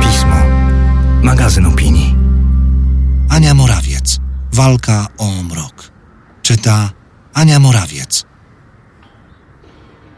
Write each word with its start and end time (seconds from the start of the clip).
Pismo. 0.00 0.36
Magazyn 1.22 1.66
opinii. 1.66 2.14
Ania 3.28 3.54
Morawiec. 3.54 4.18
Walka 4.52 5.06
o 5.18 5.42
mrok. 5.42 5.92
Czyta 6.42 6.90
Ania 7.34 7.58
Morawiec. 7.58 8.24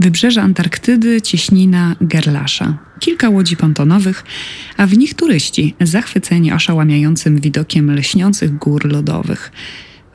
Wybrzeże 0.00 0.42
Antarktydy, 0.42 1.22
cieśnina 1.22 1.96
Gerlasza. 2.00 2.78
Kilka 3.00 3.28
łodzi 3.28 3.56
pontonowych, 3.56 4.24
a 4.76 4.86
w 4.86 4.98
nich 4.98 5.14
turyści, 5.14 5.74
zachwyceni 5.80 6.52
oszałamiającym 6.52 7.40
widokiem 7.40 7.90
leśniących 7.94 8.58
gór 8.58 8.92
lodowych. 8.92 9.52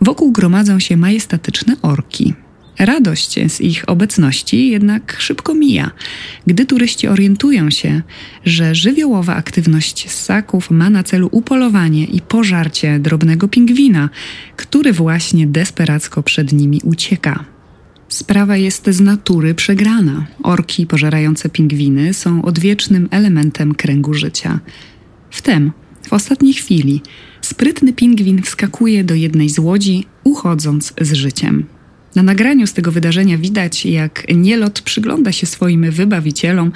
Wokół 0.01 0.31
gromadzą 0.31 0.79
się 0.79 0.97
majestatyczne 0.97 1.75
orki. 1.81 2.33
Radość 2.79 3.39
z 3.47 3.61
ich 3.61 3.89
obecności 3.89 4.69
jednak 4.69 5.15
szybko 5.19 5.53
mija, 5.53 5.91
gdy 6.47 6.65
turyści 6.65 7.07
orientują 7.07 7.69
się, 7.69 8.01
że 8.45 8.75
żywiołowa 8.75 9.35
aktywność 9.35 10.11
ssaków 10.11 10.71
ma 10.71 10.89
na 10.89 11.03
celu 11.03 11.29
upolowanie 11.31 12.05
i 12.05 12.21
pożarcie 12.21 12.99
drobnego 12.99 13.47
pingwina, 13.47 14.09
który 14.55 14.93
właśnie 14.93 15.47
desperacko 15.47 16.23
przed 16.23 16.53
nimi 16.53 16.81
ucieka. 16.83 17.45
Sprawa 18.09 18.57
jest 18.57 18.89
z 18.89 18.99
natury 19.01 19.55
przegrana. 19.55 20.25
Orki 20.43 20.87
pożerające 20.87 21.49
pingwiny 21.49 22.13
są 22.13 22.45
odwiecznym 22.45 23.07
elementem 23.11 23.75
kręgu 23.75 24.13
życia. 24.13 24.59
Wtem, 25.31 25.71
w 26.07 26.13
ostatniej 26.13 26.53
chwili, 26.53 27.01
sprytny 27.41 27.93
pingwin 27.93 28.41
wskakuje 28.41 29.03
do 29.03 29.15
jednej 29.15 29.49
z 29.49 29.59
łodzi, 29.59 30.05
uchodząc 30.23 30.93
z 31.01 31.13
życiem. 31.13 31.74
Na 32.15 32.23
nagraniu 32.23 32.67
z 32.67 32.73
tego 32.73 32.91
wydarzenia 32.91 33.37
widać, 33.37 33.85
jak 33.85 34.23
nielot 34.35 34.81
przygląda 34.81 35.31
się 35.31 35.47
swoim 35.47 35.91
wybawicielom, 35.91 36.71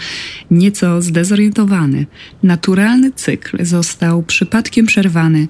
nieco 0.51 1.01
zdezorientowany. 1.01 2.05
Naturalny 2.43 3.11
cykl 3.11 3.65
został 3.65 4.23
przypadkiem 4.23 4.85
przerwany 4.85 5.47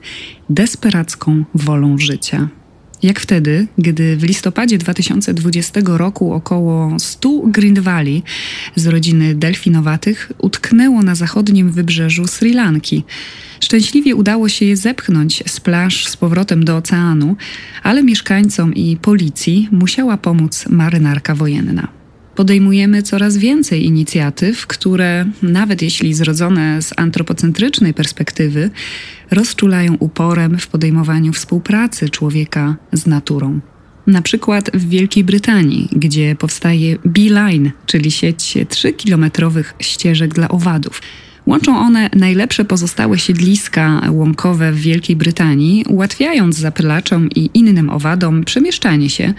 desperacką 0.49 1.45
wolą 1.55 1.97
życia. 1.97 2.49
Jak 3.03 3.19
wtedy, 3.19 3.67
gdy 3.77 4.17
w 4.17 4.23
listopadzie 4.23 4.77
2020 4.77 5.81
roku 5.85 6.33
około 6.33 6.99
100 6.99 7.41
Grindwali 7.45 8.23
z 8.75 8.87
rodziny 8.87 9.35
delfinowatych 9.35 10.31
utknęło 10.37 11.03
na 11.03 11.15
zachodnim 11.15 11.71
wybrzeżu 11.71 12.27
Sri 12.27 12.53
Lanki. 12.53 13.03
Szczęśliwie 13.59 14.15
udało 14.15 14.49
się 14.49 14.65
je 14.65 14.77
zepchnąć 14.77 15.43
z 15.47 15.59
plaż 15.59 16.07
z 16.07 16.17
powrotem 16.17 16.65
do 16.65 16.77
oceanu, 16.77 17.35
ale 17.83 18.03
mieszkańcom 18.03 18.73
i 18.73 18.97
policji 18.97 19.67
musiała 19.71 20.17
pomóc 20.17 20.65
marynarka 20.69 21.35
wojenna 21.35 21.98
podejmujemy 22.39 23.03
coraz 23.03 23.37
więcej 23.37 23.85
inicjatyw, 23.85 24.67
które, 24.67 25.25
nawet 25.43 25.81
jeśli 25.81 26.13
zrodzone 26.13 26.81
z 26.81 26.93
antropocentrycznej 26.97 27.93
perspektywy, 27.93 28.69
rozczulają 29.31 29.95
uporem 29.99 30.57
w 30.57 30.67
podejmowaniu 30.67 31.33
współpracy 31.33 32.09
człowieka 32.09 32.75
z 32.93 33.05
naturą. 33.07 33.59
Na 34.07 34.21
przykład 34.21 34.71
w 34.73 34.89
Wielkiej 34.89 35.23
Brytanii, 35.23 35.89
gdzie 35.91 36.35
powstaje 36.35 36.97
Beeline, 37.05 37.71
czyli 37.85 38.11
sieć 38.11 38.57
3-kilometrowych 38.69 39.73
ścieżek 39.79 40.33
dla 40.33 40.49
owadów. 40.49 41.01
Łączą 41.49 41.79
one 41.79 42.09
najlepsze 42.15 42.65
pozostałe 42.65 43.19
siedliska 43.19 44.01
łąkowe 44.09 44.71
w 44.71 44.79
Wielkiej 44.79 45.15
Brytanii, 45.15 45.85
ułatwiając 45.87 46.55
zapylaczom 46.55 47.29
i 47.29 47.49
innym 47.53 47.89
owadom 47.89 48.43
przemieszczanie 48.43 49.09
się, 49.09 49.33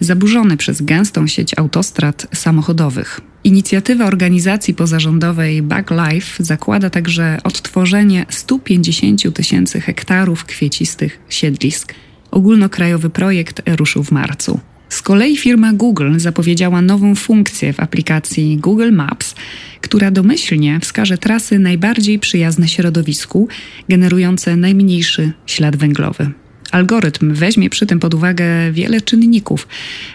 zaburzone 0.00 0.56
przez 0.56 0.82
gęstą 0.82 1.26
sieć 1.26 1.58
autostrad 1.58 2.26
samochodowych. 2.34 3.20
Inicjatywa 3.44 4.06
organizacji 4.06 4.74
pozarządowej 4.74 5.62
Backlife 5.62 6.44
zakłada 6.44 6.90
także 6.90 7.38
odtworzenie 7.44 8.26
150 8.28 9.34
tysięcy 9.34 9.80
hektarów 9.80 10.44
kwiecistych 10.44 11.20
siedlisk. 11.28 11.94
Ogólnokrajowy 12.30 13.10
projekt 13.10 13.62
ruszył 13.66 14.04
w 14.04 14.10
marcu. 14.10 14.60
Z 15.02 15.04
kolei 15.04 15.36
firma 15.36 15.72
Google 15.72 16.18
zapowiedziała 16.18 16.82
nową 16.82 17.14
funkcję 17.14 17.72
w 17.72 17.80
aplikacji 17.80 18.56
Google 18.56 18.92
Maps, 18.92 19.34
która 19.80 20.10
domyślnie 20.10 20.80
wskaże 20.80 21.18
trasy 21.18 21.58
najbardziej 21.58 22.18
przyjazne 22.18 22.68
środowisku, 22.68 23.48
generujące 23.88 24.56
najmniejszy 24.56 25.32
ślad 25.46 25.76
węglowy. 25.76 26.30
Algorytm 26.70 27.34
weźmie 27.34 27.70
przy 27.70 27.86
tym 27.86 28.00
pod 28.00 28.14
uwagę 28.14 28.72
wiele 28.72 29.00
czynników, 29.00 29.68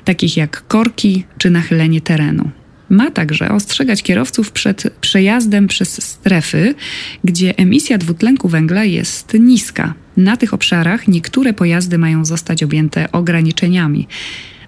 takich 0.06 0.38
jak 0.38 0.68
korki 0.68 1.24
czy 1.38 1.50
nachylenie 1.50 2.02
terenu. 2.02 2.50
Ma 2.90 3.12
także 3.12 3.50
ostrzegać 3.50 4.04
kierowców 4.04 4.52
przed 4.52 4.84
przejazdem 5.02 5.68
przez 5.68 6.04
strefy, 6.04 6.76
gdzie 7.24 7.58
emisja 7.58 7.98
dwutlenku 7.98 8.50
węgla 8.50 8.84
jest 8.84 9.34
niska. 9.40 9.94
Na 10.18 10.38
tych 10.38 10.54
obszarach 10.54 11.08
niektóre 11.08 11.54
pojazdy 11.54 11.98
mają 11.98 12.26
zostać 12.26 12.64
objęte 12.64 13.12
ograniczeniami. 13.12 14.08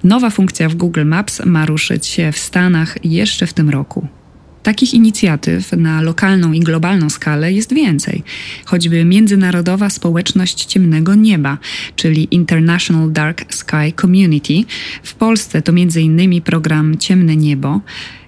Nowa 0.04 0.30
funkcja 0.30 0.70
w 0.70 0.76
Google 0.76 1.06
Maps 1.06 1.46
ma 1.46 1.66
ruszyć 1.66 2.18
w 2.34 2.38
Stanach 2.38 3.06
jeszcze 3.06 3.48
w 3.48 3.54
tym 3.54 3.70
roku. 3.70 4.08
Takich 4.64 4.94
inicjatyw 4.94 5.72
na 5.72 6.02
lokalną 6.02 6.52
i 6.54 6.60
globalną 6.60 7.10
skalę 7.10 7.54
jest 7.54 7.74
więcej, 7.74 8.24
choćby 8.66 9.06
Międzynarodowa 9.06 9.90
Społeczność 9.90 10.66
Ciemnego 10.66 11.16
Nieba, 11.16 11.58
czyli 11.96 12.28
International 12.32 13.12
Dark 13.12 13.54
Sky 13.54 13.94
Community. 14.02 14.64
W 15.04 15.14
Polsce 15.14 15.62
to 15.62 15.72
m.in. 15.72 16.42
program 16.42 16.98
Ciemne 16.98 17.36
Niebo, 17.36 17.82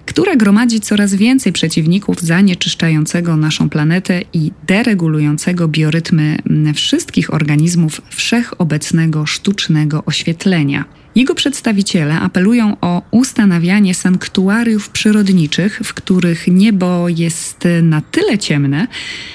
która 0.06 0.36
gromadzi 0.36 0.80
coraz 0.80 1.14
więcej 1.14 1.52
przeciwników 1.52 2.20
zanieczyszczającego 2.20 3.36
naszą 3.36 3.68
planetę 3.68 4.22
i 4.32 4.50
deregulującego 4.66 5.68
biorytmy 5.68 6.38
wszystkich 6.74 7.34
organizmów 7.34 8.02
wszechobecnego 8.10 9.26
sztucznego 9.26 10.04
oświetlenia. 10.04 10.84
Jego 11.14 11.34
przedstawiciele 11.34 12.20
apelują 12.20 12.76
o 12.80 13.02
ustanawianie 13.10 13.94
sanktuariów 13.94 14.90
przyrodniczych, 14.90 15.80
w 15.84 15.94
których 15.94 16.48
niebo 16.48 17.08
jest 17.08 17.68
na 17.82 18.00
tyle 18.00 18.38
ciemne, 18.38 18.86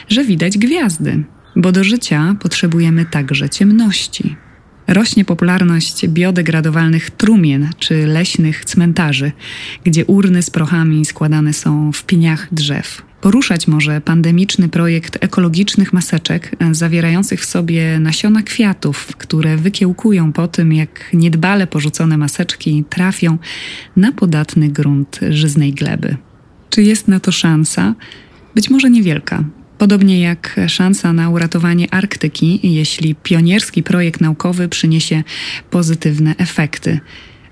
że 0.09 0.23
widać 0.23 0.57
gwiazdy, 0.57 1.23
bo 1.55 1.71
do 1.71 1.83
życia 1.83 2.35
potrzebujemy 2.39 3.05
także 3.05 3.49
ciemności. 3.49 4.35
Rośnie 4.87 5.25
popularność 5.25 6.07
biodegradowalnych 6.07 7.11
trumien 7.11 7.69
czy 7.79 8.07
leśnych 8.07 8.65
cmentarzy, 8.65 9.31
gdzie 9.83 10.05
urny 10.05 10.41
z 10.41 10.49
prochami 10.49 11.05
składane 11.05 11.53
są 11.53 11.91
w 11.91 12.03
pieniach 12.03 12.47
drzew. 12.51 13.01
Poruszać 13.21 13.67
może 13.67 14.01
pandemiczny 14.01 14.69
projekt 14.69 15.17
ekologicznych 15.23 15.93
maseczek, 15.93 16.55
zawierających 16.71 17.41
w 17.41 17.45
sobie 17.45 17.99
nasiona 17.99 18.43
kwiatów, 18.43 19.15
które 19.17 19.57
wykiełkują 19.57 20.33
po 20.33 20.47
tym, 20.47 20.73
jak 20.73 21.09
niedbale 21.13 21.67
porzucone 21.67 22.17
maseczki 22.17 22.83
trafią 22.89 23.37
na 23.95 24.11
podatny 24.11 24.69
grunt 24.69 25.19
żyznej 25.29 25.73
gleby. 25.73 26.17
Czy 26.69 26.83
jest 26.83 27.07
na 27.07 27.19
to 27.19 27.31
szansa? 27.31 27.95
Być 28.55 28.69
może 28.69 28.89
niewielka, 28.89 29.43
Podobnie 29.77 30.21
jak 30.21 30.55
szansa 30.67 31.13
na 31.13 31.29
uratowanie 31.29 31.93
Arktyki, 31.93 32.59
jeśli 32.63 33.15
pionierski 33.15 33.83
projekt 33.83 34.21
naukowy 34.21 34.69
przyniesie 34.69 35.23
pozytywne 35.69 36.35
efekty. 36.37 36.99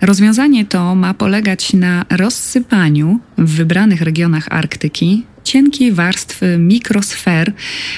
Rozwiązanie 0.01 0.65
to 0.65 0.95
ma 0.95 1.13
polegać 1.13 1.73
na 1.73 2.05
rozsypaniu 2.09 3.19
w 3.37 3.55
wybranych 3.55 4.01
regionach 4.01 4.47
Arktyki 4.49 5.23
cienkiej 5.43 5.91
warstwy 5.91 6.57
mikrosfer 6.57 7.53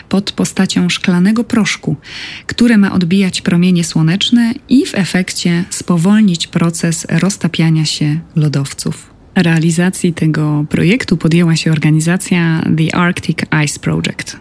pod 0.09 0.31
postacią 0.31 0.89
szklanego 0.89 1.43
proszku, 1.43 1.95
które 2.45 2.77
ma 2.77 2.93
odbijać 2.93 3.41
promienie 3.41 3.83
słoneczne 3.83 4.53
i 4.69 4.85
w 4.85 4.95
efekcie 4.95 5.63
spowolnić 5.69 6.47
proces 6.47 7.07
roztapiania 7.09 7.85
się 7.85 8.19
lodowców. 8.35 9.16
Realizacji 9.37 10.13
tego 10.13 10.65
projektu 10.69 11.17
podjęła 11.17 11.55
się 11.55 11.71
organizacja 11.71 12.63
The 12.77 12.95
Arctic 12.95 13.37
Ice 13.65 13.79
Project. 13.79 14.39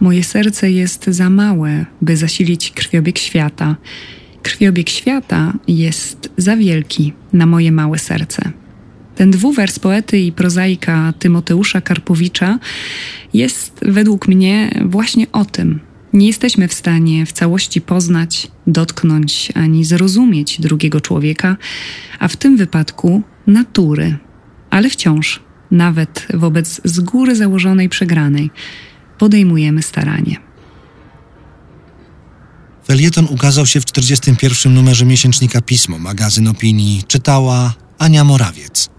Moje 0.00 0.24
serce 0.24 0.70
jest 0.70 1.04
za 1.04 1.30
małe, 1.30 1.86
by 2.02 2.16
zasilić 2.16 2.70
krwiobieg 2.70 3.18
świata. 3.18 3.76
Krwiobieg 4.42 4.90
świata 4.90 5.52
jest 5.68 6.30
za 6.36 6.56
wielki 6.56 7.12
na 7.32 7.46
moje 7.46 7.72
małe 7.72 7.98
serce. 7.98 8.52
Ten 9.16 9.30
dwuwers 9.30 9.78
poety 9.78 10.18
i 10.18 10.32
prozaika 10.32 11.12
Tymoteusza 11.18 11.80
Karpowicza 11.80 12.58
jest 13.34 13.80
według 13.82 14.28
mnie 14.28 14.82
właśnie 14.84 15.32
o 15.32 15.44
tym. 15.44 15.80
Nie 16.12 16.26
jesteśmy 16.26 16.68
w 16.68 16.74
stanie 16.74 17.26
w 17.26 17.32
całości 17.32 17.80
poznać, 17.80 18.48
dotknąć 18.66 19.52
ani 19.54 19.84
zrozumieć 19.84 20.60
drugiego 20.60 21.00
człowieka, 21.00 21.56
a 22.18 22.28
w 22.28 22.36
tym 22.36 22.56
wypadku 22.56 23.22
natury. 23.46 24.18
Ale 24.70 24.90
wciąż, 24.90 25.40
nawet 25.70 26.26
wobec 26.34 26.80
z 26.84 27.00
góry 27.00 27.36
założonej 27.36 27.88
przegranej, 27.88 28.50
podejmujemy 29.18 29.82
staranie. 29.82 30.36
Felieton 32.86 33.26
ukazał 33.30 33.66
się 33.66 33.80
w 33.80 33.84
41. 33.84 34.74
numerze 34.74 35.06
miesięcznika 35.06 35.60
Pismo, 35.60 35.98
magazyn 35.98 36.48
opinii. 36.48 37.02
Czytała 37.08 37.74
Ania 37.98 38.24
Morawiec. 38.24 38.90